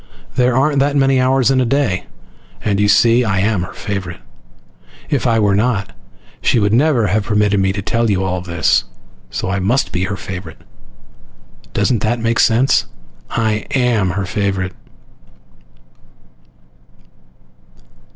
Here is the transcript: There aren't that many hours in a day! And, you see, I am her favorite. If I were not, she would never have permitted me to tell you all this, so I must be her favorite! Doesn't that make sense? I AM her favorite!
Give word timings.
There 0.33 0.57
aren't 0.57 0.79
that 0.79 0.95
many 0.95 1.21
hours 1.21 1.51
in 1.51 1.61
a 1.61 1.65
day! 1.65 2.07
And, 2.65 2.79
you 2.79 2.87
see, 2.87 3.23
I 3.23 3.39
am 3.41 3.61
her 3.61 3.73
favorite. 3.73 4.19
If 5.11 5.27
I 5.27 5.37
were 5.37 5.53
not, 5.55 5.93
she 6.41 6.57
would 6.57 6.73
never 6.73 7.05
have 7.05 7.23
permitted 7.25 7.59
me 7.59 7.71
to 7.71 7.83
tell 7.83 8.09
you 8.09 8.23
all 8.23 8.41
this, 8.41 8.85
so 9.29 9.51
I 9.51 9.59
must 9.59 9.91
be 9.91 10.05
her 10.05 10.17
favorite! 10.17 10.63
Doesn't 11.73 11.99
that 12.01 12.19
make 12.19 12.39
sense? 12.39 12.87
I 13.29 13.67
AM 13.75 14.09
her 14.17 14.25
favorite! 14.25 14.73